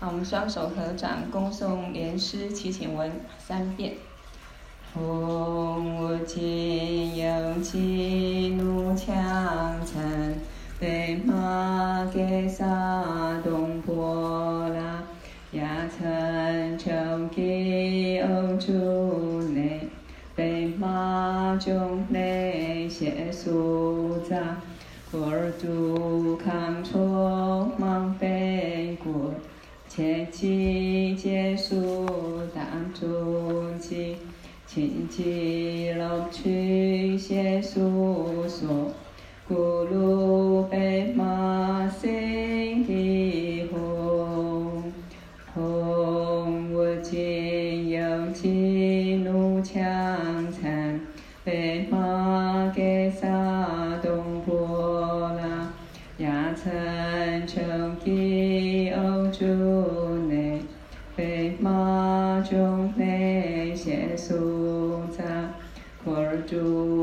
[0.00, 3.94] 好，我们双手合掌，恭诵莲师祈请文三遍。
[4.94, 10.36] 吽，我今有吉怒强残，
[10.78, 12.62] 被玛给萨
[13.42, 14.76] 东波罗，
[15.60, 19.88] 亚参穷吉欧诸内，
[20.36, 24.38] 被玛众内歇苏匝，
[25.10, 26.17] 故尔度
[30.38, 32.06] 切记皆速
[32.54, 34.16] 当诸期。
[34.68, 37.97] 请记乐趣歇苏
[62.48, 64.78] 众内歇苏。
[66.04, 66.97] 故尔度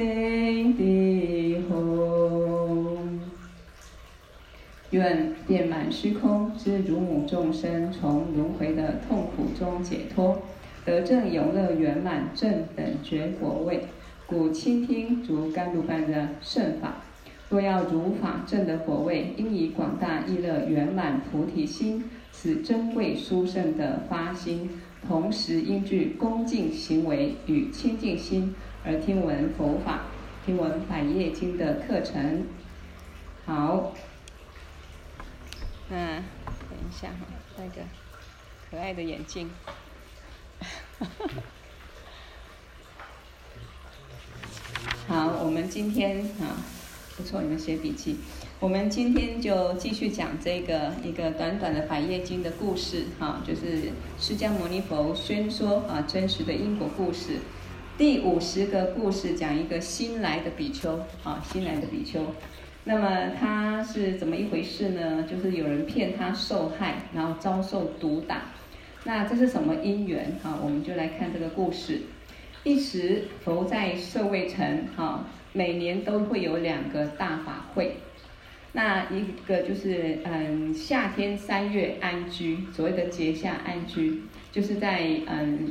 [0.00, 2.96] 悉地吽。
[4.92, 10.40] 愿遍满虚空之如母众生，从轮回的痛苦中解脱，
[10.86, 13.84] 得证永乐圆满正等觉果位。
[14.26, 17.02] 故倾听如甘露般的圣法，
[17.50, 22.04] 若要如法正的果位，应以广大意乐圆满菩提心。
[22.32, 24.70] 此珍贵殊胜的发心，
[25.06, 30.04] 同时应具恭敬行为与清净心而听闻佛法，
[30.46, 32.46] 听闻百业经的课程。
[33.44, 33.92] 好，
[35.90, 36.24] 嗯，
[36.70, 37.26] 等一下哈，
[37.58, 37.82] 戴个
[38.70, 39.50] 可爱的眼镜。
[45.06, 46.56] 好，我们今天啊，
[47.16, 48.16] 不错，你们写笔记。
[48.60, 57.40] 我们今天就继续讲这个一个短短的《百叶经》的故事，哈，就是释迦牟尼佛宣说啊真实的因果故事。
[58.00, 62.24] 第五十个故事讲一个新来的比丘，啊，新来的比丘。
[62.84, 65.22] 那么他是怎么一回事呢？
[65.24, 68.44] 就是有人骗他受害，然后遭受毒打。
[69.04, 70.34] 那这是什么因缘？
[70.42, 72.00] 哈，我们就来看这个故事。
[72.64, 77.96] 一时佛在舍卫城，哈，每年都会有两个大法会。
[78.72, 85.70] 那一个就是嗯，夏天三月安居，所谓的节下安居，就是在嗯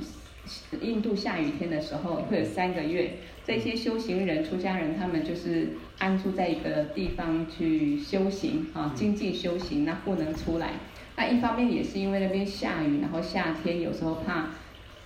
[0.81, 3.13] 印度下雨天的时候，会有三个月，
[3.45, 10.71] 这些修行人、出家人，他们就是安住在一个地方去修行啊，精进修行，那不能出来。
[11.15, 14.49] 那一方面也是因为那边下雨，然后夏天有时候怕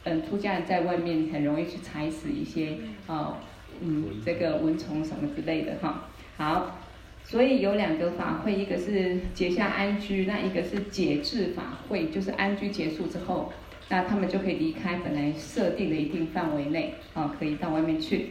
[0.03, 2.78] 嗯出家人在外面很容易去踩死一些
[3.08, 3.40] 啊
[3.82, 6.09] 嗯这个蚊虫什么之类的哈。
[6.38, 6.80] 好。
[7.26, 13.53] 所以有两个法会，一个是结下安居，那一个是解制法会，就是安居结束之后，
[13.94, 18.30] 那他们就可以离开本来设定的一定范围内，啊，可以到外面去。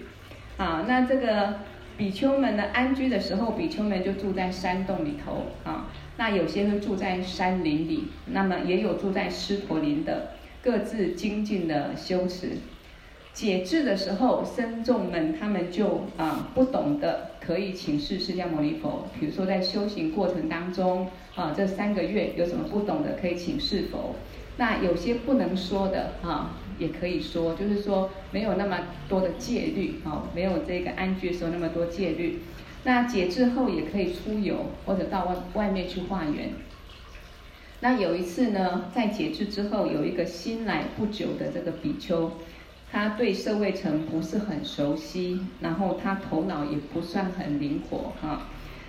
[0.57, 1.61] 啊，那这个
[1.97, 10.33] 比丘们呢，安居的时候，比丘们就住在山洞里头，啊，那有些会住在山林里，那么也有住在狮陀林的，
[10.65, 12.57] 各自精进的修持。
[13.33, 19.07] 解制的时候，僧众们他们就啊不懂的，可以请示释迦牟尼佛。
[19.21, 24.17] 比如说在修行过程当中啊，这三个月有什么不懂的，可以请示佛。
[24.63, 28.79] 那有些不能说的啊，也可以说，就是说没有那么
[29.09, 32.43] 多的戒律啊，没有这个安居的时候那么多戒律。
[32.85, 36.51] 那解制后也可以出游或者到外外面去化缘。
[37.81, 42.31] 那有一次呢，在解制之后，有一个新来不久的这个比丘。
[42.93, 48.43] 他对社会城不是很熟悉，然后他头脑也不算很灵活哈。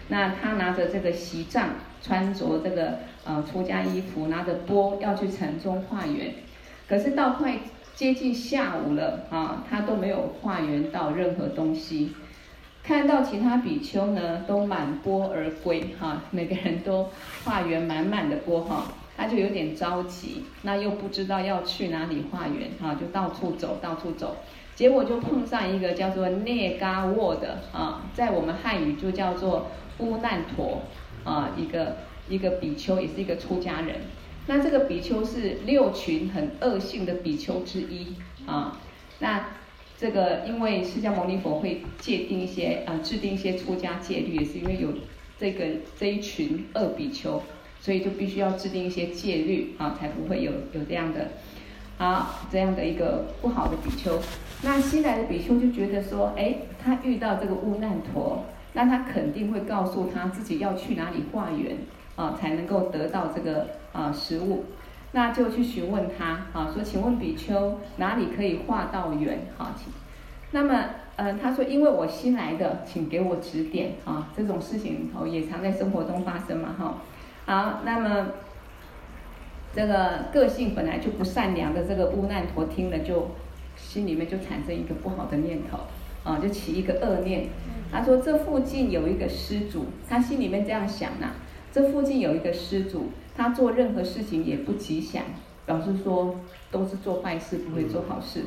[0.10, 1.70] 那他拿着这个席杖，
[2.04, 6.34] 穿着这个呃出家衣服，拿着钵要去城中化缘。
[6.88, 7.58] 可是到快
[7.96, 12.14] 接近下午了啊，他都没有化缘到任何东西。
[12.84, 17.10] 看到其他比丘呢，都满钵而归哈，每个人都
[17.46, 18.84] 化缘满满的钵哈，
[19.16, 24.36] 他就有点着急，那又不知道要去哪里化缘哈，就到处走，到处走，
[24.76, 29.68] 结果就碰上一个叫做聂嘎沃的啊，在我们汉语就叫做
[30.00, 30.82] 乌难陀
[31.24, 31.96] 啊，一个
[32.30, 34.02] 一个比丘，也是一个出家人。
[34.48, 38.16] 那这个比丘是六群很恶性的比丘之一
[38.46, 38.80] 啊，
[39.20, 39.46] 那。
[39.96, 44.90] 这个因为释迦牟尼佛会界定一些啊、制定一些出家戒律，也是因为有
[45.40, 45.66] 这个
[45.98, 47.42] 这一群恶比丘，
[47.80, 51.30] 所以就必须要制定一些戒律啊，才不会有有这样的
[52.00, 54.20] 啊这样的一个不好的比丘。
[54.64, 58.44] 那新来的比丘就觉得说，哎，他遇到这个乌难陀，
[58.74, 61.78] 那他肯定会告诉他自己要去哪里化缘
[62.16, 64.66] 啊，才能够得到这个啊食物。
[65.12, 69.48] 那就去询问他啊，说，请问比丘哪里可以化到缘？
[69.58, 69.94] 好，请。
[70.52, 74.30] 那么，呃，他说，因为我新来的，请给我指点啊。
[74.36, 76.98] 这种事情哦，也常在生活中发生嘛，哈。
[77.46, 78.28] 好，那么
[79.76, 83.32] 这个个性本来就不善良的这个乌难陀听了，就
[83.76, 85.80] 心里面就产生一个不好的念头
[86.24, 87.48] 啊，就起一个恶念。
[87.92, 91.32] 他说，这附近有一个施主，他心里面这样想呐，
[91.74, 93.10] 这附近有一个施主。
[93.36, 95.24] 他做任何事情也不吉祥，
[95.66, 96.36] 表示说
[96.70, 98.44] 都是做坏事，不会做好事。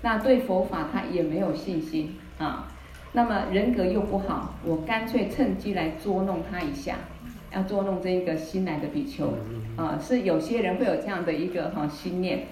[0.00, 2.68] 那对佛法他也没有信心啊。
[3.12, 6.96] 那么人格又不好，我干脆趁机来捉弄他一下，
[7.52, 9.34] 要捉弄这一个新来的比丘
[9.76, 9.98] 啊。
[10.00, 12.46] 是有些人会有这样的一个哈心念。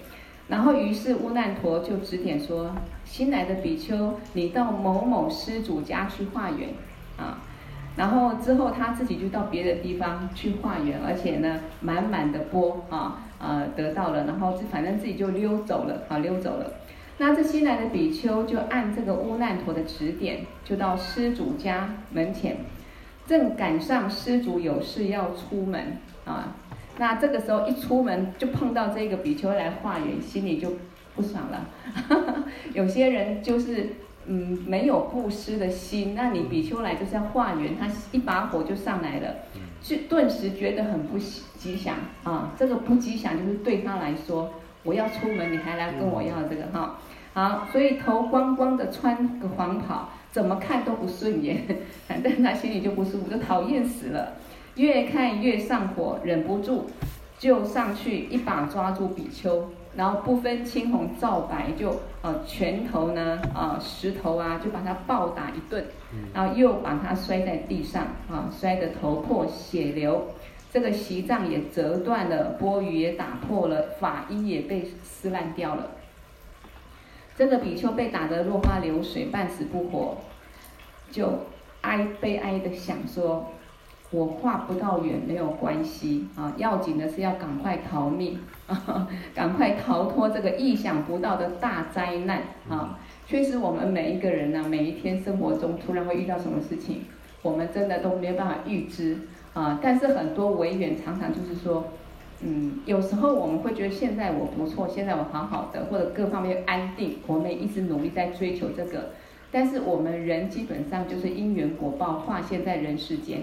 [0.47, 6.69] 然后于是乌难陀就指点说：新来的比丘，你到某某施主家去化缘
[7.17, 7.41] 啊。
[7.99, 16.71] 然后之后他自己就到别的地方去化缘，而且呢，满满的钵啊，呃，得到了，然后就反正自己就溜走了，啊，溜走了。
[17.17, 22.55] 那这新来的比丘就按这个乌难陀的指点，就到施主家门前，
[23.27, 26.55] 正赶上施主有事要出门啊。
[26.97, 30.71] 那这个时候一出门就碰到这个比丘来化缘，心里就
[31.17, 31.67] 不爽了。
[32.73, 33.87] 有些人就是。
[34.31, 39.35] 嗯，没有布施的心，那你比丘来就是要化缘，他一把火就上来了，
[39.81, 42.51] 就顿时觉得很不吉祥啊。
[42.55, 44.53] 这个不吉祥就是对他来说，
[44.83, 46.99] 我要出门，你还来跟我要这个哈。
[47.33, 51.65] 好，所以头光光的穿个黄袍，怎么看都不顺眼，
[52.07, 54.33] 反正他心里就不舒服，就讨厌死了。
[54.75, 56.85] 越看越上火，忍不住
[57.39, 59.71] 就上去一把抓住比丘。
[59.99, 65.83] 然后不分青红皂白，就呃拳头呢啊、呃、石头啊，就把他暴打一顿，
[66.33, 70.25] 然后又把他摔在地上啊，摔得头破血流，
[70.71, 75.87] 这个席杖也折断了，钵盂也打破了，法衣也被撕烂掉了。
[77.35, 80.15] 这个比丘被打得落花流水，半死不活，
[81.11, 81.27] 就
[81.81, 83.51] 哀悲哀的想说。
[84.11, 92.97] 我画不到远没有关系啊，要紧的是要赶快逃命，啊， 赶快逃脱这个意想不到的大灾难啊！
[93.27, 97.01] 确实，我们每一个人呢，每一天生活中突然会遇到什么事情，
[97.43, 99.15] 我们真的都没有办法预知
[99.53, 99.79] 啊。
[99.79, 101.85] 但是很多委员常常就是说，
[102.41, 109.11] 嗯，有时候我们会觉得现在我不错，现在我好好的，或者各方面安定，我们一直努力在追求这个。
[109.51, 113.41] 但是我们人基本上就是因缘果报化现在人世间。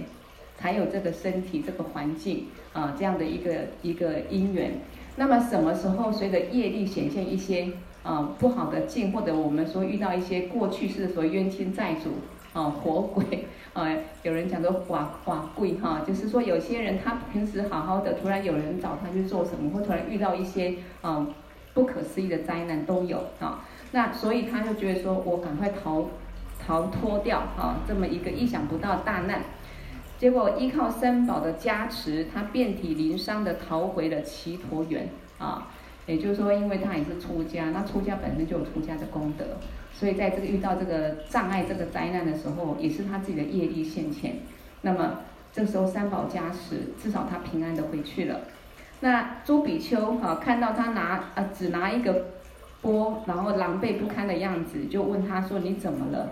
[0.59, 4.73] 才有这个身体、这个环境啊，这样的一个一个因缘。
[5.17, 7.71] 那么什么时候随着业力显现一些
[8.03, 12.11] 啊不好的境，或者我们说遇到一些过去世所谓冤亲债主
[12.53, 13.87] 啊、活鬼啊，
[14.23, 21.27] 有人讲说寡寡贵哈，就是说有些人他平时好好的，突然有人找他去做什么，或突然遇到一些啊
[21.75, 23.65] 不可思议的灾难都有啊。
[23.93, 26.07] 那所以他就觉得说我赶快逃
[26.67, 29.43] 逃脱掉啊这么一个意想不到大难。
[30.19, 35.09] 结果依靠三宝的加持，他遍体鳞伤的逃回了只陀园
[35.39, 35.69] 啊。
[36.07, 39.45] 也就是说，因为他也是出家，那出家本身就有出家的功德，
[39.93, 44.37] 所以在这个遇到这个障碍、这个灾难的时候，也是他自己的业力现前。
[44.83, 45.19] 那么
[45.53, 48.43] 这时候三宝加持，至少他平安的回去了。
[49.01, 52.27] 那朱比丘啊，看到他拿啊只拿一个
[52.81, 56.31] 钵，然后狼狈不堪的样子，就问他说：“你怎么了？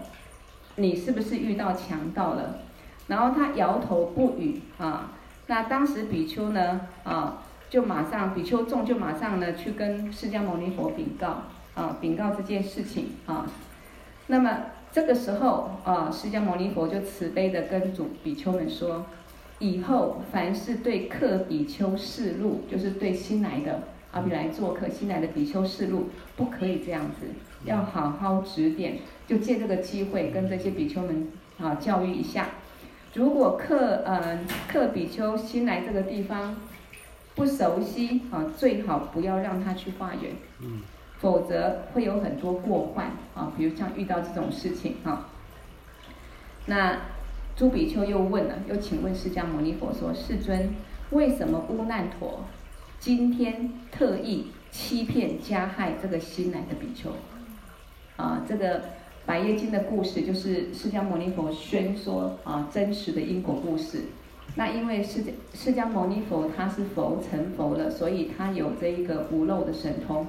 [0.76, 2.60] 你是不是遇到强盗了？”
[3.06, 5.12] 然后他摇头不语啊，
[5.46, 11.42] 那当时比丘呢啊，就马上比丘众就马上呢去跟释迦牟尼佛禀告
[11.74, 13.46] 啊，禀告这件事情啊。
[14.28, 14.58] 那么
[14.90, 19.04] 这个时候啊，释迦牟尼佛就慈悲的跟主比丘们说，
[19.58, 23.82] 以后凡是对客比丘示露，就是对新来的
[24.12, 27.26] 阿比来做客，新来的比丘示录，不可以这样子，
[27.64, 31.28] 要好好指点，就借这个机会跟这些比丘们
[31.60, 32.48] 啊教育一下。
[33.14, 36.56] 如果克呃克比丘新来这个地方
[37.36, 40.80] 不熟悉啊，最好不要让他去化缘，嗯，
[41.18, 45.28] 否则会有很多过患啊，比如像遇到这种事情啊。
[46.66, 46.98] 那
[47.54, 50.70] 朱比丘又问了，又请问释迦牟尼佛说：“世尊，
[51.10, 52.40] 为什么乌难陀
[52.98, 57.12] 今天特意欺骗加害这个新来的比丘？”
[58.18, 58.82] 啊，这个。
[59.26, 64.02] 百业经的故事就是释迦牟尼佛宣说啊真实的因果故事。
[64.54, 70.26] 那因为释释迦牟尼佛他是佛成佛了，所以他有这一个无漏的神通，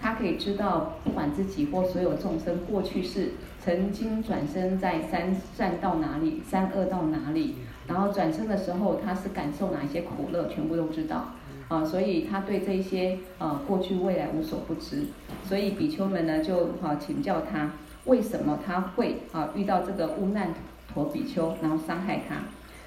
[0.00, 7.56] 他可以知道不管自己或所有众生过去世曾经转生在三善到哪里，三恶到哪里，
[7.88, 11.32] 然后转生的时候他是感受哪一些苦乐，全部都知道
[11.66, 15.02] 啊，所以他对这些啊过去未来无所不知。
[15.44, 17.72] 所以比丘们呢就好请教他。
[18.06, 20.54] 为什么他会啊遇到这个乌难
[20.92, 22.36] 陀比丘，然后伤害他，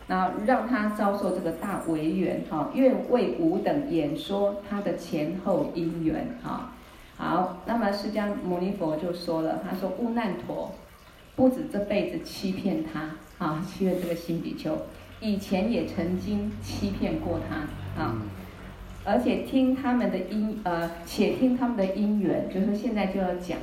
[0.07, 2.71] 然后让他遭受这个大违缘哈？
[2.73, 6.71] 愿为吾等演说他的前后因缘哈。
[7.17, 10.73] 好，那么释迦牟尼佛就说了，他说乌难陀
[11.35, 13.11] 不止这辈子欺骗他
[13.45, 14.77] 啊，欺骗这个新比丘，
[15.19, 18.15] 以前也曾经欺骗过他啊，
[19.03, 23.57] 而且听他们的因呃，且听他们的因缘，就是现在就要讲。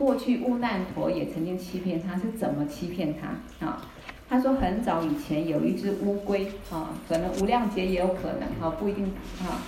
[0.00, 3.82] 过去乌难陀也曾经欺骗他，是怎么欺骗他啊？
[4.30, 9.60] 他说很早以前有一只乌龟啊，可能无量劫也有可能啊，不一定啊，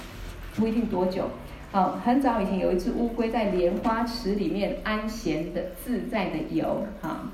[0.57, 1.29] 不一定多久。
[1.71, 7.31] 啊，很早以前有一只乌龟在莲花池里面安闲的自在的游啊。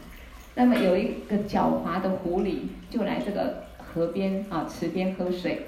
[0.57, 5.67] 那么有一个狡猾的狐狸就来这个河边啊池边喝水，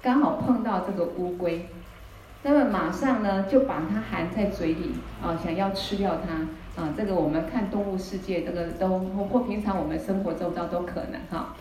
[0.00, 1.66] 刚好碰到这个乌龟，
[2.44, 6.46] 那么马上呢就把它含在嘴里啊，想要吃掉它。
[6.78, 11.56] 啊，这个我们看动物世界，这个都或平常我们生活周遭都可能哈，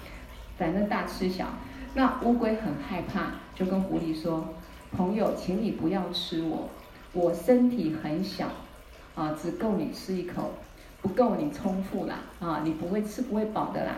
[0.60, 1.48] 反正大吃小。
[1.96, 4.50] 那乌龟很害怕，就跟狐狸说
[4.96, 6.70] ：“朋友，请你不要吃我，
[7.14, 8.46] 我身体很小，
[9.16, 10.52] 啊，只够你吃一口，
[11.02, 13.96] 不够你充腹啦，啊，你不会吃不会饱的啦。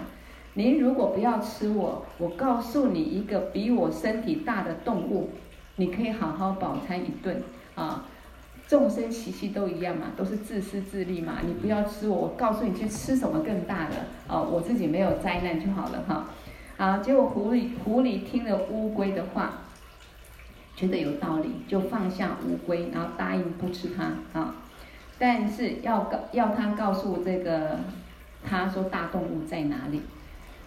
[0.54, 5.32] 您如果不要吃我，我告诉你一个比我身体大的动物，
[5.76, 7.44] 你可以好好饱餐一顿
[7.76, 8.06] 啊。”
[8.70, 11.40] 众生习气都一样嘛，都是自私自利嘛。
[11.44, 13.96] 你不要吃我，我告诉你去吃什么更大的
[14.28, 16.30] 哦，我自己没有灾难就好了哈。
[16.78, 19.54] 好，结果狐狸狐狸听了乌龟的话，
[20.76, 24.54] 觉得有道理，就放下乌龟，然后答应不吃它啊。
[25.18, 27.80] 但是要告要他告诉这个
[28.48, 30.04] 他说大动物在哪里，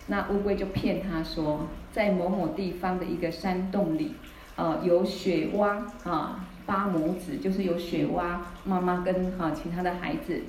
[0.09, 4.17] 那乌龟就骗他说在某某地方的一个山洞里，
[4.57, 6.49] 呃，有雪蛙啊。
[6.73, 10.41] 八母子就是有雪蛙妈妈跟哈其他的孩子，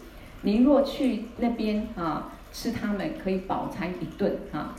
[0.44, 4.74] 您若去那边啊吃它们，可以饱餐一顿啊。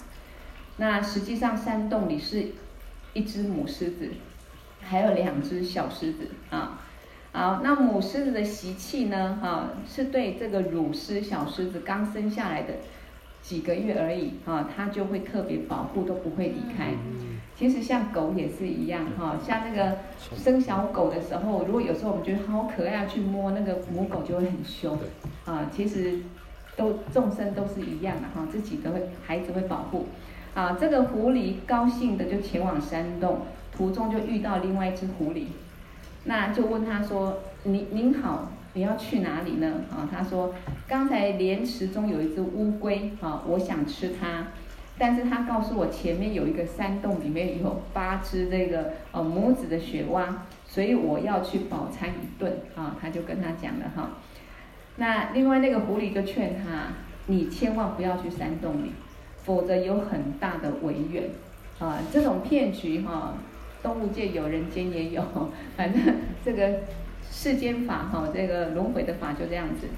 [0.79, 2.47] 那实际上山洞里是
[3.13, 4.09] 一只母狮子，
[4.81, 6.81] 还有两只小狮子啊。
[7.33, 9.39] 好，那母狮子的习气呢？
[9.43, 12.77] 哈，是对这个乳狮小狮子刚生下来的
[13.45, 16.95] 几个月而已啊，它就会特别保护，都不会离开。
[17.57, 19.99] 其实像狗也是一样哈，像那个
[20.35, 24.99] 生小狗的时候，如果有时候我们觉得好可爱，去摸那个母狗就会很凶
[25.45, 25.71] 啊。
[25.71, 26.21] 其实
[26.75, 30.07] 都众生都是一样的哈，自己都会孩子会保护
[30.55, 30.77] 啊。
[30.81, 33.43] 这个狐狸高兴的就前往山洞，
[33.77, 35.45] 途中就遇到另外一只狐狸，
[36.25, 40.55] 那就问他说：“您您好，你要去哪里呢？”啊，他说
[40.87, 44.47] ：“刚才莲池中有一只乌龟啊，我想吃它。”
[44.97, 52.97] 但是他告诉我，前面有一个山洞，里面有八只这个呃母子的雪蛙，所以我要去饱餐一顿啊。
[53.01, 54.11] 他就跟他讲了哈。
[54.97, 56.93] 那另外那个狐狸就劝他，
[57.27, 58.93] 你千万不要去山洞里，
[59.43, 61.25] 否则有很大的违缘
[61.81, 61.99] 啊。
[62.13, 63.35] 这种骗局哈，
[63.83, 65.25] 动物界有，人间也有，
[65.77, 66.01] 反正
[66.45, 66.71] 这个
[67.35, 69.89] 世间法哈，这个轮回的法就这样子。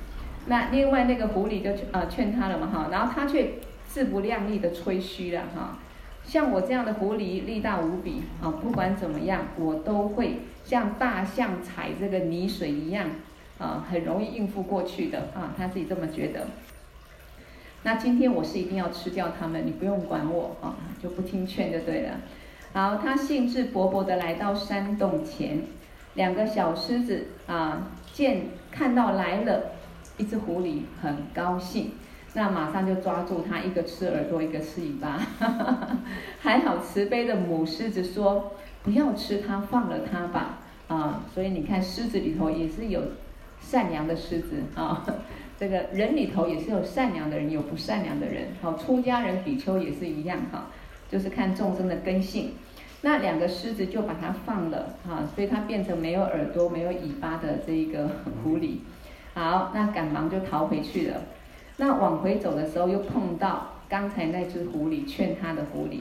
[0.47, 3.53] 那另外那个狐狸就呃劝他了嘛哈，然后他却。
[3.89, 5.79] 自不量力的吹嘘了哈，
[6.23, 13.09] 像我这样的狐狸力大无比啊，不管怎么样，我都会像大象踩这个泥水一样
[13.59, 16.49] 啊，很容易应付过去的啊，他自己这么觉得。
[17.85, 22.21] 那今天我是一定要吃掉他们，你不用管我啊，就不听劝就对了。
[22.75, 25.63] 好，他兴致勃勃的来到山洞前，
[26.17, 29.73] 两个小狮子啊，见看到来了
[30.17, 31.93] 一只狐狸，很高兴。
[32.35, 35.19] 那马上就抓住它，一个吃耳朵，一个吃尾巴。
[36.41, 40.59] 还好慈悲的母狮子说：“不要吃它，放了它吧。
[40.89, 43.01] 啊，所以你看狮子里头也是有
[43.61, 45.05] 善良的狮子啊，
[45.59, 48.49] 这个人里头也是有善良的人，有不善良的人。
[48.61, 50.67] 好，出家人比丘也是一样哈，
[51.11, 52.53] 就是看众生的根性。
[53.07, 58.11] 那两个狮子就把它放了哈，所以它变成没有耳朵、没有尾巴的这一个
[58.43, 58.79] 狐狸。
[59.33, 61.23] 好，那赶忙就逃回去了。
[61.77, 66.01] 那往回走的时候，又碰到刚才那只狐狸劝他的狐狸。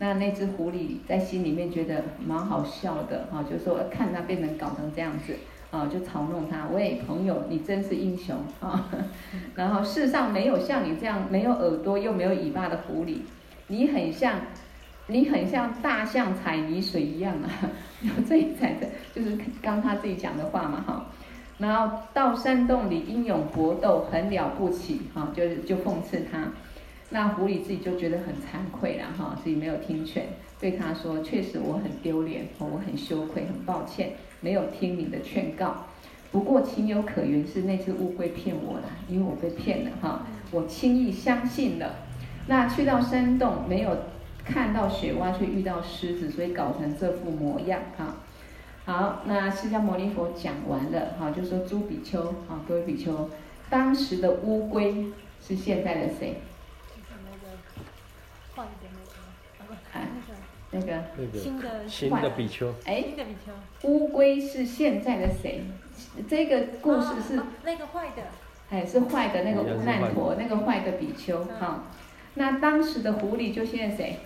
[0.00, 5.34] 那那只狐狸在心里面觉得蛮好笑的哈，就说看他变成搞成这样子
[5.70, 6.66] 啊，就嘲弄他。
[6.66, 8.90] 喂，朋友，你真是英雄啊！
[9.54, 13.20] 然后世上没有像你这样没有耳朵又没有尾巴的狐狸，
[13.68, 14.40] 你很像，
[15.06, 17.48] 你很像大象踩泥水一样啊！
[18.28, 21.06] 这一踩的就是刚他自己讲的话嘛哈。
[21.58, 26.48] 然后到山洞里英勇搏斗，很了不起哈，就是就讽刺他。
[27.10, 30.26] 那狐狸自己就觉得很惭愧了哈，自己没有听劝，
[30.58, 35.76] 对他说：“确实我很丢脸，我很羞愧，很抱歉，没有听你的劝告。
[36.32, 41.94] 不过情有可原，是那只乌龟骗我了，因为我被骗了哈，我轻易相信了。
[42.48, 43.96] 那去到山洞，没有
[44.44, 48.16] 看到雪蛙，却遇到狮子，所以搞成这副模样哈。
[48.84, 53.30] 好，那释迦牟尼佛讲完了哈，就说诸比丘啊，各位比丘，
[53.70, 55.06] 当时的乌龟
[55.40, 56.40] 是现在的谁？”
[60.70, 63.04] 那个新的新的比丘，哎，
[63.82, 65.62] 乌龟是现在的谁？
[66.28, 68.22] 这个故事是那个坏的，
[68.70, 71.84] 哎，是坏的那个乌难陀，那个坏的比丘哈。
[72.34, 74.18] 那当时的狐狸就现在谁？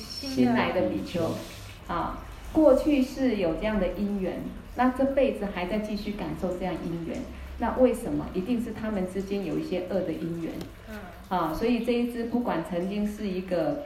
[0.00, 1.32] 新来的比丘
[1.86, 2.18] 啊。
[2.52, 4.40] 过去是有这样的因缘，
[4.76, 7.22] 那这辈子还在继续感受这样因缘。
[7.58, 8.26] 那为什么？
[8.34, 10.52] 一定是他们之间有一些恶的因缘。
[10.90, 10.96] 嗯。
[11.28, 13.84] 啊，所以这一只不管曾经是一个。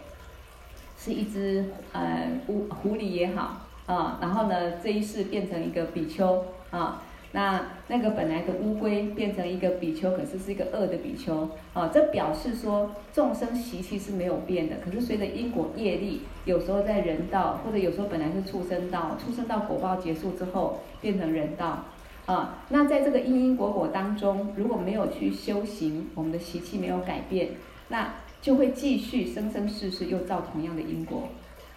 [0.97, 7.02] 是一只呃狐狐狸也好啊，然后呢，这一世变成一个比丘啊，
[7.35, 21.85] 那那个本来的乌龟变成一个比丘，可是是一个恶的比丘啊，这表示说众生习气是没有变的，可是随着因果业力，有时候在人道，或者有时候本来是畜生道，畜生道果报结束之后变成人道
[22.26, 27.49] 啊，那在这个因因果果当中，如果没有去修行，我们的习气没有改变，
[27.89, 28.15] 那。
[28.45, 31.28] 就会继续生生世世又造同样的因果，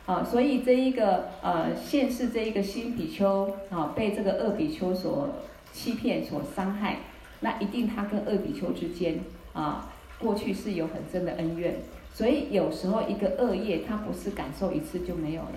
[0.06, 5.30] 啊，所以这一个呃现世这一个新比丘啊，被这个恶比丘所
[5.74, 6.98] 欺骗、所伤害，
[7.40, 9.20] 那一定他跟恶比丘之间
[9.54, 11.76] 啊，过去是有很深的恩怨，
[12.14, 15.56] 所以有时候一个恶业，他不是感受一次就没有了，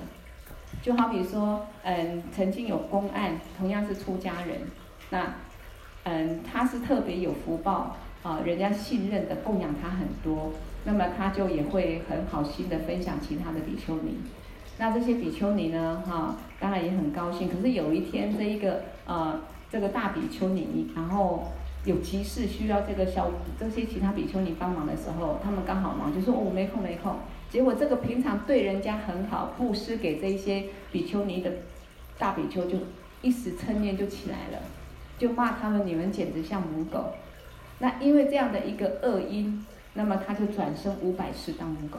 [0.83, 4.59] 就好比说，嗯，曾经有公案，同样是出家人，
[5.11, 5.35] 那
[6.05, 10.53] 嗯，他是特别有福报啊，人家信任的供养他很多。
[10.83, 14.17] 那么他就也会很好心的分享其他的比丘尼，
[14.79, 17.51] 那这些比丘尼呢，哈，当然也很高兴。
[17.51, 19.39] 可是有一天，这一个呃，
[19.71, 21.53] 这个大比丘尼，然后
[21.85, 27.17] 有急事需要这个小这些其他比丘尼帮忙的时候，他们刚好忙，就说我没空没空。
[27.49, 31.51] 结果这个平常对人家很好，布施给这些比丘尼的
[32.19, 32.79] 大比丘，就
[33.23, 34.59] 一时嗔念就起来了，
[35.19, 37.15] 就骂他们：你们简直像母狗。
[37.79, 39.65] 那因为这样的一个恶因。
[39.93, 41.99] 那么他就转生五百世当母狗，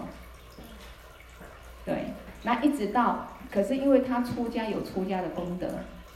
[1.83, 2.05] 对，
[2.43, 5.67] 那一直到，可是因为他出家有出家的功德，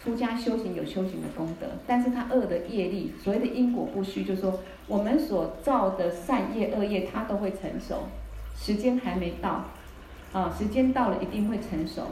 [0.05, 8.03] 出家修行有修行的功德，但是他恶的业力，所谓的因果不虚，就是说我们所造的善业恶业，他都会成熟，
[8.55, 9.65] 时间还没到，
[10.31, 12.03] 啊，时间到了一定会成熟，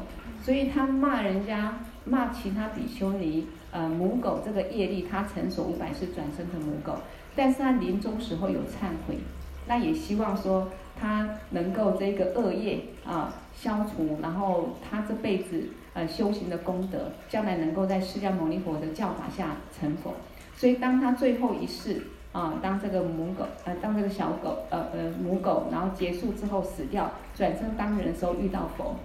[0.42, 6.96] 所以他骂人家，骂其他比丘尼，呃，母狗这个业力，他成熟五百世转生成母狗，
[7.36, 9.20] 但是他临终时候有忏悔。
[9.68, 10.68] 那也希望说
[11.00, 20.14] 他能够这个恶业啊消除，然后他这辈子呃修行的功德，将来能够在释迦牟尼佛的教法下成佛。
[20.56, 22.02] 所以当他最后一世
[22.32, 28.96] 啊，当这个母狗呃，当这个小狗呃呃母狗，然后结束之后死掉，转生当人的时候遇到佛，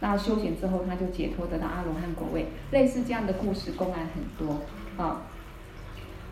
[0.00, 2.46] 那修行之后他就解脱得到阿罗汉果位。
[2.70, 4.60] 类似这样的故事公案很多
[4.96, 5.22] 啊，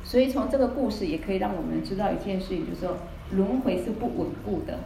[0.05, 2.97] 所以从这个故事也可以让我们知道一件事情，就是说。
[3.31, 4.79] 轮回是不稳固的，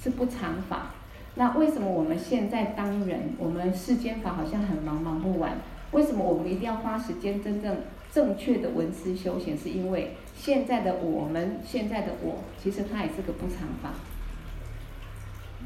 [0.00, 0.94] 是不常法。
[1.38, 5.52] 那为什么我们现在当人，我们世间法好像很忙忙不完？
[5.92, 7.76] 为什么我们一定要花时间真正
[8.12, 9.56] 正确的文思修行？
[9.56, 13.94] 是因为现在的我们，现在的我，其实它也是个不常法，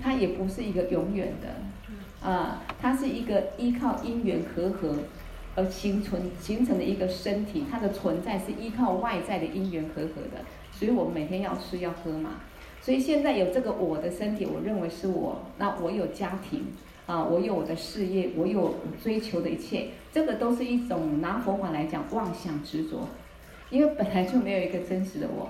[0.03, 4.95] 它也不是一个永远的，啊，它是一个依靠因缘和合
[5.57, 10.45] 而形成形成的一个身体，它的存在是依靠外在的因缘和合的。
[10.71, 12.41] 所以我们每天要吃要喝嘛，
[12.83, 15.40] 所以现在有这个我的身体，我认为是我。
[15.57, 16.66] 那我有家庭，
[17.07, 23.07] 啊、我有我的事业，我有追求的一切，这个都是一种拿佛法来讲妄想执着，
[23.71, 25.49] 因为本来就没有一个真实的我。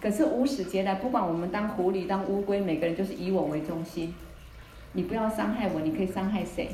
[0.00, 4.12] 可是无始劫来，不管我们当狐狸当乌龟，每个人就是以我为中心。
[4.94, 6.70] 你不要伤害我，你可以伤害谁？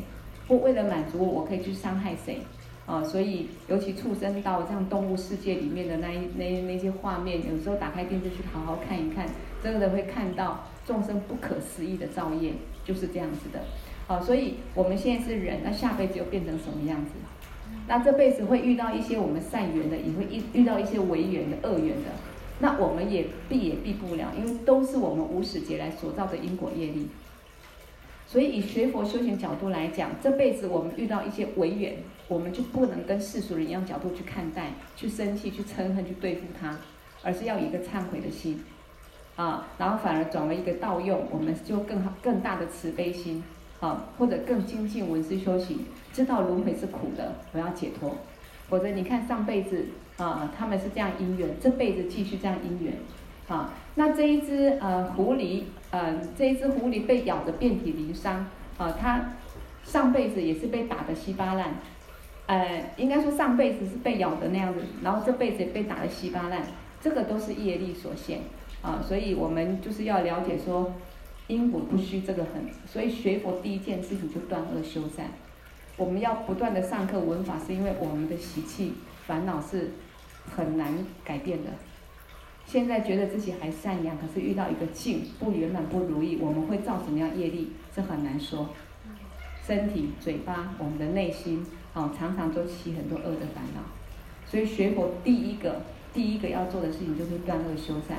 [0.49, 2.39] 或为了满足我，我可以去伤害谁？
[2.87, 9.27] 啊，所以尤其畜生到这样动物世界里面的那一那那些画面，有时候打开电视去好好看一看，
[9.63, 12.53] 真的会看到众生不可思议的造业，
[12.85, 13.61] 就是这样子的。
[14.09, 17.13] 好，所以我们现在是人，那下辈子又变成什么样子？
[17.87, 22.11] 那这辈子会遇到一些我们善缘的，也会遇遇到一些违缘的、恶缘的。
[22.59, 27.09] 那我们也避也避不了，因为都是我们无始劫来所造的因果业力。
[28.31, 31.97] 所以以学佛修行角度来讲，这辈子我们遇到一些违缘，
[32.29, 36.79] 我们就不能跟世俗人一样角度去看待，去生气、去嗔恨、去对付他，
[37.25, 38.63] 而是要有一个忏悔的心，
[39.35, 43.43] 啊，然后反而转为一个道用，我们就更好、更大的慈悲心。
[43.81, 45.79] 啊，或者更精进闻思修行，
[46.13, 48.15] 知道轮回是苦的，我要解脱。
[48.69, 49.87] 否则你看上辈子
[50.19, 52.93] 啊，他们是这样因缘，这辈子继续这样因缘。
[53.49, 58.47] 啊，那这一只呃狐狸，呃这一只狐狸被咬得遍体鳞伤，
[58.79, 59.33] 啊，它
[59.85, 61.75] 上辈子也是被打得稀巴烂，
[62.47, 66.63] 呃，应该说上辈子是被咬的那样子，然后这辈子也被打得稀巴烂，
[67.01, 68.41] 这个都是业力所现。
[68.83, 70.93] 啊，所以我们就是要了解说。
[71.49, 75.27] 因果不虚，这个很，所以学佛第一件事情就断恶修善。
[75.97, 78.95] 我们要不断的上课闻法，是因为我们的习气
[79.27, 79.91] 烦恼是
[80.55, 81.71] 很难改变的。
[82.71, 87.73] 现在觉得自己还善良，可是遇到一个境不圆满不如意，我们会造什么样业力？
[87.93, 88.69] 这很难说。
[89.67, 93.83] 身体、嘴巴、我们的内心，哦，常常都起很多恶的烦恼。
[94.47, 95.83] 所以学佛第一个
[96.15, 98.19] 第一个要做的事情就是断恶修善。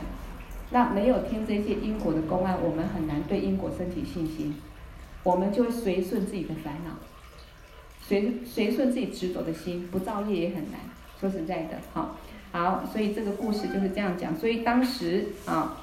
[0.69, 4.53] 那没有听这些因果的公案，我们很难对因果升起信心，
[5.23, 6.91] 我们就会随顺自己的烦恼，
[8.01, 10.81] 随随顺自己执着的心，不造业也很难。
[11.21, 12.17] 说实在的，好，
[12.51, 14.35] 好，所以这个故事就是这样讲。
[14.35, 15.77] 所以当时啊，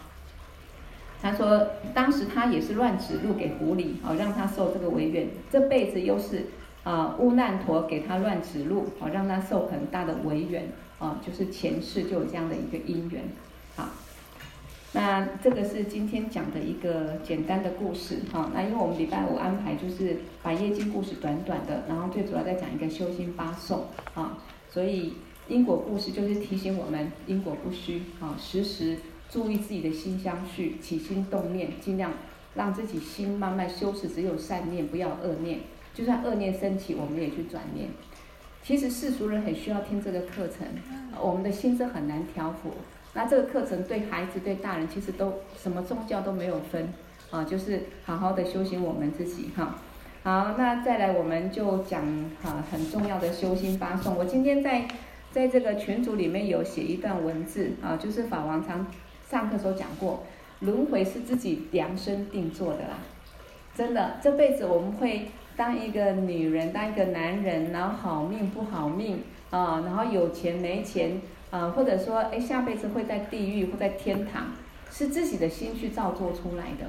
[1.22, 5.28] 他说当时他也是乱指路给狐狸，好让他受这个违缘。
[5.50, 6.46] 这辈子又是
[6.84, 13.24] 啊乌难陀给他乱指路，好让他受很大的违缘啊，就是前世就有这样的一个因缘，
[13.76, 13.88] 好。
[14.92, 18.50] 那这个是今天讲的一个简单的故事，哈。
[18.54, 24.38] 那因为我们礼拜五安排就是百业经故事短短的，然后最主要再讲一个修心八颂，啊，
[24.70, 25.12] 所以
[25.48, 28.98] 因果故事就是提醒我们因果不虚，啊，时时
[29.30, 32.12] 注意自己的心相续，起心动念，尽量
[32.54, 35.60] 让自己心慢慢修持，只有善念，不要恶念。
[35.94, 37.88] 就算恶念升起，我们也去转念。
[38.62, 40.66] 其实世俗人很需要听这个课程，
[41.18, 42.72] 我们的心是很难调伏。
[43.14, 46.92] 那这个课程对孩子、对大人，其实都什么宗教都没有分，
[47.30, 49.76] 啊，就是好好的修行我们自己哈。
[50.22, 52.04] 好，那再来我们就讲
[52.42, 54.14] 哈很重要的修心八颂。
[54.14, 54.86] 我今天在
[55.32, 58.86] 在这个群组里面有写一段文字啊，就是法王常
[59.28, 60.24] 上课时候讲过，
[60.60, 62.98] 轮回是自己量身定做的啦，
[63.74, 71.20] 真的，这辈子我们会当一个女人，当一个男人，然后好命不好命啊，然后有钱没钱。
[71.50, 74.52] 啊，或者说，哎，下辈子会在地狱或在天堂，
[74.90, 76.86] 是自己的心去造作出来的，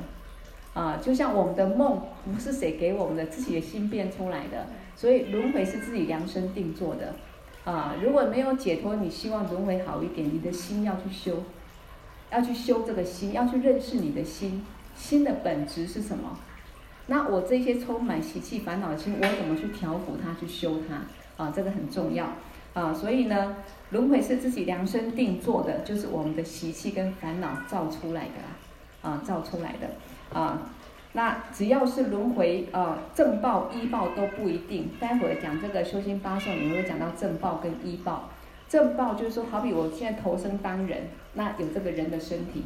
[0.73, 7.15] 啊，就像我们的梦不是谁给我们的，自己的心变出来的，所以轮回是自己量身定做的，
[7.69, 11.43] 啊，如果没有解脱，你希望轮回好一点，你的心要去修，
[12.31, 16.39] 要去修这个心，要去认识你的心，心的本质是什么？
[17.05, 21.43] 那我这些充满习气烦恼的心，我怎么去调伏它，去修它？
[21.43, 22.33] 啊，这个很重要。
[22.73, 23.57] 啊，所以呢，
[23.91, 30.71] 轮回是自己量身定做的，就是我们的习气跟烦恼造出来的，啊，造出来的，啊，
[31.13, 34.89] 那只要是轮回，啊，正报、依报都不一定。
[34.99, 38.29] 待会儿讲这个修心八颂，你会讲到正报跟依报。
[38.67, 42.63] 正报就是说，好比我现在投生当人，那有这个人的身体，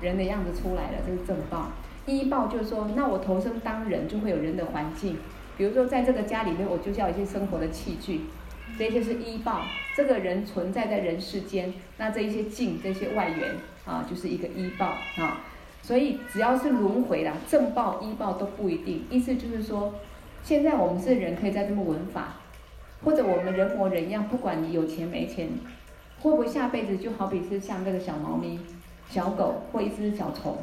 [0.00, 1.72] 人的样子出来了，这是正报。
[2.06, 5.16] 依报就是说，那我投生当人，就会有人的环境，
[5.58, 8.20] 比如说在这个家里面，我就叫一些生活的器具。
[8.78, 9.62] 这些是依报，
[9.96, 14.86] 这个人存在在人世间，那这一些境、这些外缘啊，就是一个依报
[15.18, 15.40] 啊。
[15.86, 19.04] 所以只要是轮回啦，正报、依报都不一定。
[19.08, 19.94] 意思就是说，
[20.42, 22.34] 现在我们是人，可以在这么闻法，
[23.04, 25.48] 或者我们人模人样，不管你有钱没钱，
[26.20, 28.58] 会不会下辈子就好比是像那个小猫咪、
[29.08, 30.58] 小狗或一只小虫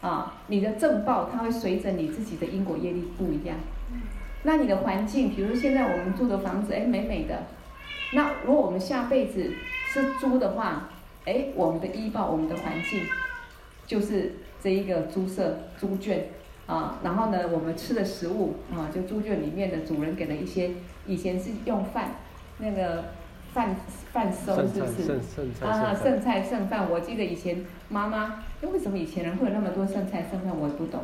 [0.00, 0.36] 啊？
[0.46, 3.56] 你的正报它会随着你自己的因果业力不一样。
[4.44, 7.42] 那你的环境，比如现在我们住的房子，哎，美美的。
[8.12, 9.52] 那如果我们下辈子
[9.88, 10.88] 是猪的话，
[11.24, 13.00] 哎，我们的依报，我们的环境，
[13.90, 16.26] 就是这一个猪舍、猪圈，
[16.68, 20.70] 啊，然后呢，我们吃的食物啊，就猪圈里面的主人给了一些，
[21.08, 22.12] 以前是用饭，
[22.58, 23.06] 那个
[23.52, 23.74] 饭
[24.12, 25.02] 饭馊是不是？
[25.04, 26.88] 剩剩菜啊，剩菜剩饭。
[26.88, 30.56] 我记得以前妈妈，为什么以前人会有那么多剩菜剩饭？
[30.56, 31.00] 我也不懂。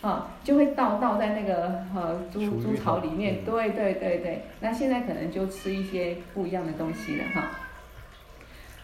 [0.00, 3.44] 啊，就会倒倒在那个呃猪猪槽里面。
[3.44, 4.42] 对对对对。
[4.60, 7.50] 那现在可能就吃一些不一样的东西了哈。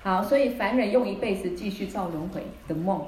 [0.02, 3.00] 好，所以凡人用一辈子继续造轮回的梦。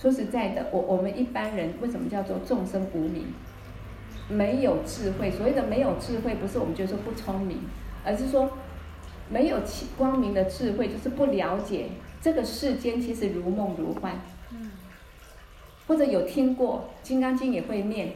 [0.00, 3.26] 说实在的，我我们一般人为什么叫做众生无明？
[4.30, 5.30] 没有智慧。
[5.30, 7.58] 所谓的没有智慧，不是我们觉得说不聪明，
[8.02, 8.50] 而是说
[9.28, 9.58] 没有
[9.98, 14.18] 光明的智慧，就是不了解这个世间其实如梦如幻。
[14.52, 14.70] 嗯。
[15.86, 18.14] 或者有听过《金刚经》也会念，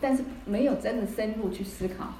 [0.00, 2.12] 但是没有真的深入去思考。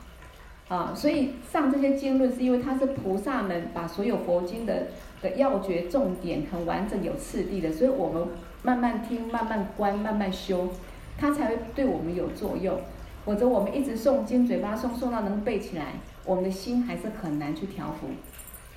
[0.68, 4.88] 啊，所以上这些经论是因为它是菩萨们把所有佛经的
[5.22, 8.26] 的要诀重点很完整有次第的，所以我们。
[8.60, 10.68] 慢慢听，慢慢观，慢慢修，
[11.16, 12.76] 它才会对我们有作用。
[13.24, 15.92] 否则我们一直诵经，嘴巴诵诵到能背起来，
[16.24, 18.08] 我们的心还是很难去调伏，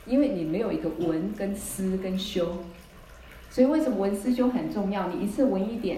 [0.06, 2.60] 因为你没有一个闻跟思跟修。
[3.50, 5.08] 所以为什么闻思修很重要？
[5.08, 5.98] 你一次闻一点，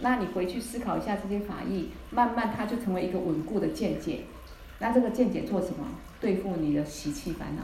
[0.00, 4.22] 那你回去思考一下这些法义，慢慢它就成为一个稳固的见解。
[4.80, 5.86] 那这个见解做什么？
[6.20, 7.62] 对付你的习气烦恼。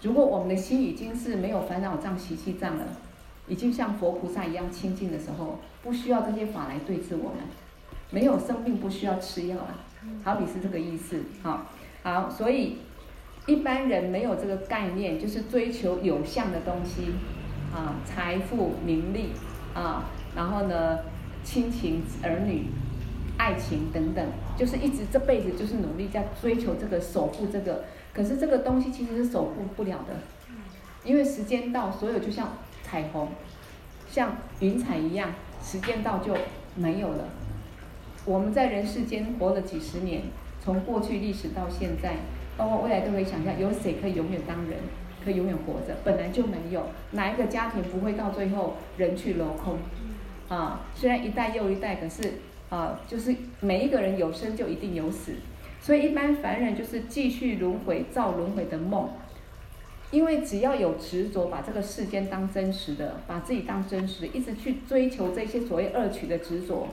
[0.00, 2.84] 如果我们的心已经是没有烦恼障、习气障了。
[3.48, 7.38] 已经像佛菩萨一样清净的时候，不需要这些法来对治我们，
[8.10, 9.74] 没有生病不需要吃药了，
[10.22, 11.20] 好比是这个意思。
[11.42, 11.66] 好，
[12.04, 12.76] 好，所以
[13.46, 17.06] 一般人没有这个概念，就是追求有相的东西，
[17.74, 19.30] 啊，财富、名利，
[19.74, 20.04] 啊，
[20.36, 21.00] 然后呢，
[21.42, 22.66] 亲情、儿女、
[23.40, 24.22] 爱情等等，
[24.54, 30.14] 就是一直这辈子就是努力在追求这个守护这个，可是这个东西其实是守护不了的，
[31.04, 32.48] 因为时间到，所有就像。
[32.82, 33.28] 彩虹
[34.10, 36.36] 像云彩一样，时间到就
[36.74, 37.28] 没有了。
[38.24, 40.22] 我们在人世间活了几十年，
[40.60, 42.14] 从过去历史到现在，
[42.56, 44.80] 包括未来都可以想象，有谁可以永远当人，
[45.24, 45.96] 可以永远活着？
[46.02, 49.78] 本来就没有，哪一个家庭不会到最后人去楼空？
[50.48, 55.34] 啊，虽然一代又一代，可是啊，就是每一个人有生就一定有死，
[55.80, 59.10] 所以一般凡人就是继续轮回造轮回的梦。
[60.12, 66.88] 因为只要有执着，把这个世间当真实的，把自己当真实的，一直去追求这些所谓恶取的执着，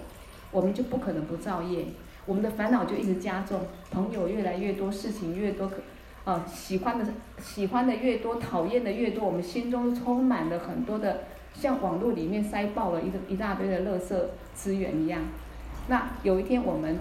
[0.51, 1.85] 我们就不可能不造业，
[2.27, 5.77] 我们的烦恼就一直加重，朋友越来越多，事情越多，可
[6.25, 7.05] 啊喜欢的
[7.41, 11.23] 喜欢的越多，讨厌的越多，我们心中充满了很多的，
[11.55, 14.15] 像网络里面塞爆了一个一大堆的垃圾
[14.53, 15.21] 资源一样。
[15.87, 16.99] 那有一天我们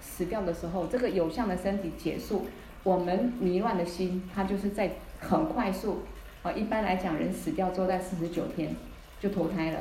[0.00, 2.46] 死掉的时候，这个有相的身体结束，
[2.82, 4.90] 我们迷乱的心，它就是在。
[5.20, 6.02] 很快速，
[6.44, 8.72] 啊，一般来讲，人死掉之后在四十九天
[9.18, 9.78] 就投胎了，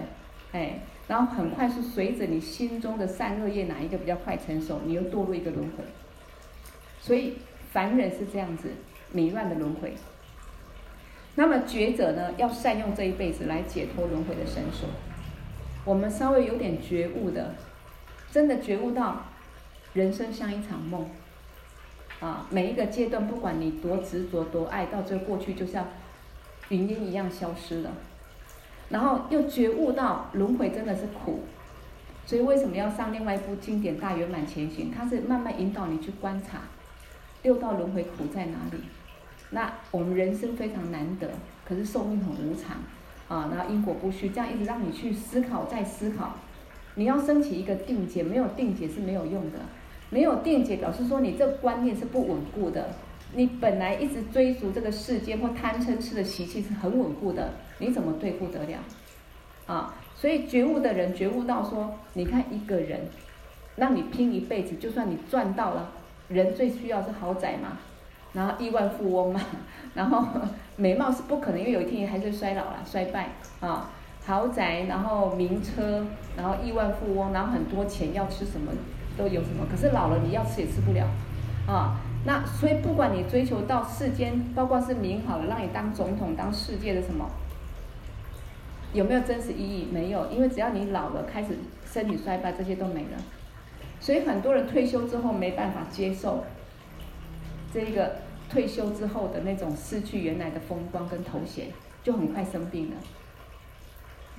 [0.51, 5.83] 哎，然后很快速，随着你心中的善恶业哪一个比较快成熟，你又堕入一个轮回。
[6.99, 7.35] 所以
[7.71, 8.71] 凡人是这样子
[9.11, 9.93] 迷乱的轮回。
[11.35, 14.89] 那么觉者呢，要善用这一辈子来解脱轮回的绳索。
[15.85, 17.53] 我们稍微有点觉悟的，
[18.31, 19.25] 真的觉悟到
[19.93, 21.07] 人生像一场梦。
[22.19, 25.85] 啊，每一个阶段，不管你多执着、多爱，到最后过去就像
[26.69, 27.91] 云烟一样消失了。
[28.89, 31.41] 然后又觉悟到轮回真的是苦，
[32.25, 34.91] 所以为什么要上另外一部经典《大圆满前行》？
[34.95, 36.61] 它是慢慢引导你去观察
[37.43, 38.79] 六道轮回苦在哪里。
[39.51, 41.29] 那我们人生非常难得，
[41.65, 42.77] 可是寿命很无常
[43.27, 46.35] 啊，然后因果不虚，这样一直让你去思考再思考。
[46.97, 49.59] 你要升起一个定解，没有定解是没有用的。
[50.09, 52.89] 没有定解，表示说你这观念是不稳固的。
[53.33, 58.79] 你本来一直追逐这个世界或贪嗔痴的习气是很稳固的，你怎么对付得了？
[59.67, 63.01] 啊，所以觉悟的人觉悟到说，你看一个人，
[63.75, 65.91] 让你拼一辈子，就算你赚到了，
[66.29, 67.77] 人最需要是豪宅嘛，
[68.33, 69.41] 然后亿万富翁嘛，
[69.93, 70.25] 然后
[70.77, 73.29] 美貌是不可能，因为有一天你还是衰老了、衰败
[73.59, 73.91] 啊。
[74.27, 78.73] 豪宅，然后名车，然后亿万富翁，然后很多钱，要吃什么？
[79.17, 79.65] 都有什么？
[79.71, 81.07] 可是老了你要吃也吃不了，
[81.65, 87.25] 啊，那所以不管你追求到世间，包括是名好了，让你当总统、当世界的什么，
[88.91, 89.87] 有没有真实意义？
[89.89, 91.57] 没有，因为只要你老了，开始
[91.89, 93.17] 身体衰败，这些都没了。
[94.01, 96.43] 所以很多人退休之后没办法接受
[97.73, 98.17] 这个
[98.49, 101.67] 退休之后的那种失去原来的风光跟头衔，
[102.03, 102.97] 就很快生病了，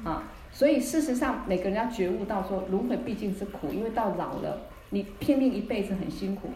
[0.04, 0.24] 啊。
[0.50, 6.50] 所以事实上，每个人要觉悟到说，轮回毕竟是苦，因为到老了，你拼命一辈子很辛苦，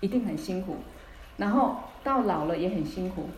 [0.00, 0.76] 一定很辛苦。
[1.38, 3.28] 然后到老了也很辛苦，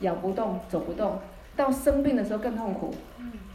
[0.00, 1.20] 咬不动，走不动，
[1.56, 2.94] 到生病的时候更痛苦。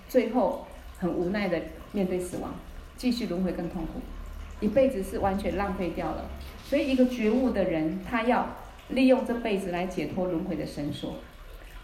[0.07, 0.65] 最后
[0.97, 2.53] 很无奈的面对死亡，
[2.95, 3.99] 继续轮回更痛苦。
[4.59, 6.25] 一辈子是完全浪费掉了。
[6.63, 8.47] 所以，一个觉悟的人，他要
[8.89, 11.15] 利用这辈子来解脱轮回的绳索。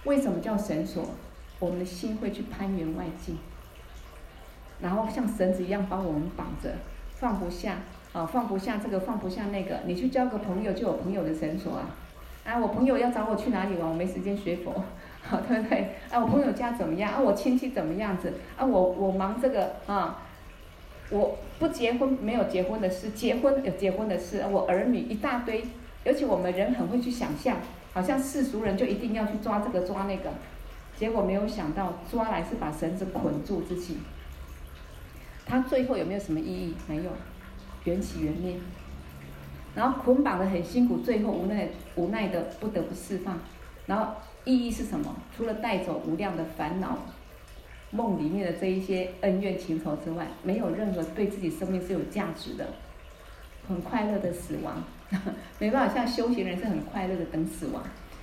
[0.06, 1.10] 为什么叫绳索？
[1.60, 3.38] 我们的心会去攀缘外境，
[4.82, 6.70] 然后像绳子一样把我们绑着，
[7.12, 7.78] 放不下
[8.14, 9.82] 啊，放不下这个，放不下那个。
[9.86, 11.96] 你去交个朋友，就有朋友的绳索啊。
[12.46, 14.84] 啊，我朋友要找我去哪里玩，我没时间学佛，
[15.22, 15.96] 好， 对不对？
[16.10, 17.12] 啊，我朋友家怎么样？
[17.12, 18.34] 啊，我亲戚怎么样子？
[18.58, 20.24] 啊，我我忙这个啊，
[21.12, 25.64] 我不结婚没有结婚的事，结婚有结婚的事，我儿女一大堆，
[26.06, 27.58] 尤其我们人很会去想象，
[27.94, 30.32] 好像世俗人就一定要去抓这个抓那个。
[31.00, 34.00] 结果没有想到，抓来是把绳子捆住自己。
[35.46, 36.76] 他最后有没有什么意义？
[36.90, 37.04] 没有，
[37.86, 38.56] 缘起缘灭。
[39.74, 43.40] 然后捆绑得很辛苦，最后无奈无奈的不得不释放。
[43.86, 45.16] 然后意义是什么？
[45.34, 46.98] 除了带走无量的烦恼、
[47.92, 52.68] 梦里面的这一些恩怨情仇之外，没有任何对自己生命是有价值的。
[53.70, 54.84] 很快乐的死亡，
[55.60, 57.82] 没办法像修行人是很快乐的等死亡。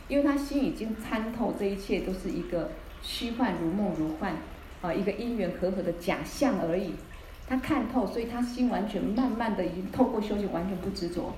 [0.09, 2.71] 因为他心已经参透，这一切都是一个
[3.03, 4.35] 虚幻如梦如幻，
[4.81, 6.95] 啊，一个因缘和合的假象而已。
[7.49, 11.33] 他看透，所以他心完全慢慢的已经透过修行，完全不执着，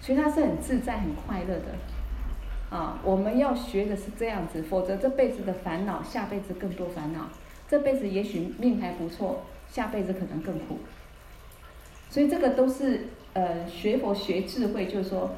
[0.00, 2.76] 所以他是很自在、很快乐的。
[2.76, 7.28] 啊，我们要学的是这样子，否则这辈子的烦恼，下辈子更多烦恼。
[7.68, 10.78] 这辈子也许命还不错，下辈子可能更苦。
[12.10, 15.30] 所以这个都是呃学佛学智慧，就是说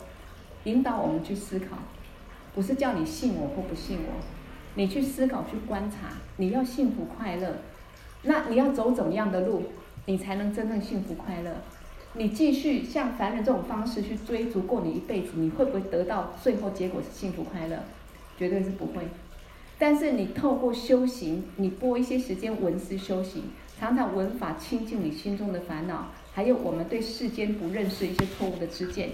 [0.64, 1.78] 引导我们去思考。
[2.54, 4.20] 不是叫你信我或不信我，
[4.74, 7.56] 你去思考去观察，你要幸福快乐，
[8.22, 9.62] 那你要走怎么样的路，
[10.06, 11.50] 你才能真正幸福快乐？
[12.14, 17.78] 你继续像凡人这种方式去追逐过你一辈子，你会不会得到最后结果是幸福快乐？
[18.36, 19.02] 绝对是不会。
[19.78, 23.44] 但是你透过修行，你拨一些时间闻思修行，
[23.78, 29.10] 常常闻法清净你心中的烦恼，还有我们对世间不认识一些错误的知见。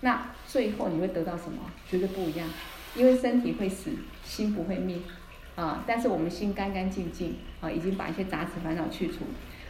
[0.00, 1.58] 那最后你会得到什么？
[1.88, 2.48] 绝对不一样，
[2.94, 3.90] 因为身体会死，
[4.24, 4.96] 心不会灭，
[5.56, 5.84] 啊！
[5.86, 9.18] 但是我们心干干净净，啊，已经把一些杂质烦恼去除。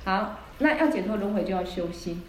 [0.04, 2.22] 好，那要解脱轮回就要修心，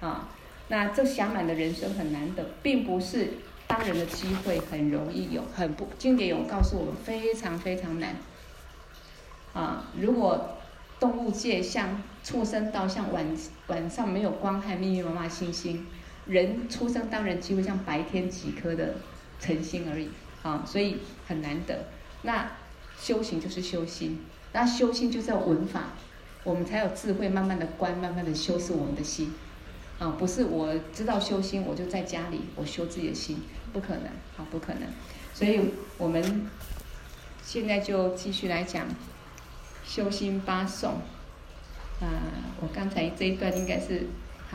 [0.00, 0.28] 啊！
[0.68, 3.30] 那这想满的人生很难得，并不是
[3.66, 8.14] 当人的机会很容易有，很不经典有告诉我们非常非常难。
[9.52, 10.56] 啊，如果
[11.00, 13.26] 动物界像畜生道，像晚
[13.66, 15.86] 晚上没有光害，密密麻麻星星。
[16.28, 18.96] 人出生当然机会像白天几颗的
[19.40, 20.10] 晨星而已
[20.42, 21.86] 啊，所以很难得。
[22.22, 22.50] 那
[23.00, 24.20] 修行就是修心，
[24.52, 25.94] 那修心就是要闻法，
[26.44, 29.32] 我们才有智慧，慢慢的观，慢慢的修饰我们的心
[29.98, 33.40] 啊，不是我知道修心，我就在家里我修自己的心，
[33.72, 34.04] 不可能
[34.36, 34.82] 啊，不可能。
[35.32, 35.60] 所以
[35.96, 36.46] 我们
[37.42, 38.86] 现在就继续来讲
[39.86, 41.00] 修心八颂
[42.02, 42.04] 啊，
[42.60, 44.06] 我刚才这一段应该是。